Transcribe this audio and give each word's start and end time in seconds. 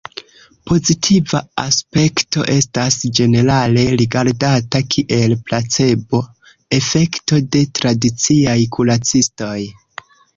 Pozitiva 0.69 1.39
aspekto 1.63 2.45
estas 2.53 2.97
ĝenerale 3.19 3.83
rigardata 4.01 4.81
kiel 4.95 5.35
'placebo'-efekto 5.43 7.39
de 7.57 7.63
tradiciaj 7.81 8.57
kuracistoj. 8.77 9.57